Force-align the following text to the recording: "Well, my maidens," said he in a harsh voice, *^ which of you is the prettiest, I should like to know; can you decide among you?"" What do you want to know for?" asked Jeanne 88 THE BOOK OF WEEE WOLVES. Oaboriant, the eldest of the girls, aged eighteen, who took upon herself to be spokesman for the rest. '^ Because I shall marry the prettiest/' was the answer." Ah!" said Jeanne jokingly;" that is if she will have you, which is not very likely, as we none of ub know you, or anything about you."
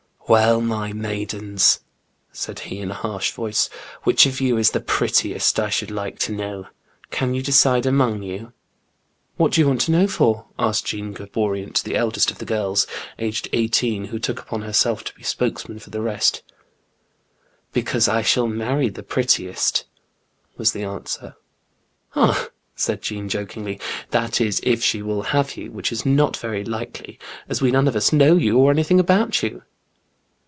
"Well, 0.29 0.61
my 0.61 0.93
maidens," 0.93 1.81
said 2.31 2.59
he 2.59 2.79
in 2.79 2.89
a 2.89 2.93
harsh 2.93 3.31
voice, 3.33 3.67
*^ 3.67 3.71
which 4.03 4.25
of 4.25 4.39
you 4.39 4.55
is 4.57 4.71
the 4.71 4.79
prettiest, 4.79 5.59
I 5.59 5.67
should 5.69 5.91
like 5.91 6.19
to 6.19 6.31
know; 6.31 6.67
can 7.09 7.33
you 7.33 7.41
decide 7.41 7.85
among 7.85 8.23
you?"" 8.23 8.53
What 9.35 9.51
do 9.51 9.59
you 9.59 9.67
want 9.67 9.81
to 9.81 9.91
know 9.91 10.07
for?" 10.07 10.45
asked 10.57 10.85
Jeanne 10.85 11.07
88 11.09 11.13
THE 11.17 11.23
BOOK 11.25 11.29
OF 11.31 11.35
WEEE 11.35 11.41
WOLVES. 11.41 11.49
Oaboriant, 11.51 11.83
the 11.83 11.95
eldest 11.97 12.31
of 12.31 12.37
the 12.37 12.45
girls, 12.45 12.87
aged 13.19 13.49
eighteen, 13.51 14.05
who 14.05 14.19
took 14.19 14.39
upon 14.39 14.61
herself 14.61 15.03
to 15.03 15.13
be 15.15 15.23
spokesman 15.23 15.79
for 15.79 15.89
the 15.89 15.99
rest. 15.99 16.43
'^ 16.49 16.53
Because 17.73 18.07
I 18.07 18.21
shall 18.21 18.47
marry 18.47 18.87
the 18.87 19.03
prettiest/' 19.03 19.83
was 20.55 20.71
the 20.71 20.85
answer." 20.85 21.35
Ah!" 22.15 22.47
said 22.77 23.01
Jeanne 23.01 23.27
jokingly;" 23.27 23.81
that 24.11 24.39
is 24.39 24.61
if 24.63 24.81
she 24.81 25.01
will 25.01 25.23
have 25.23 25.57
you, 25.57 25.73
which 25.73 25.91
is 25.91 26.05
not 26.05 26.37
very 26.37 26.63
likely, 26.63 27.19
as 27.49 27.61
we 27.61 27.69
none 27.69 27.89
of 27.89 27.97
ub 27.97 28.13
know 28.13 28.37
you, 28.37 28.57
or 28.57 28.71
anything 28.71 28.97
about 29.01 29.43
you." 29.43 29.63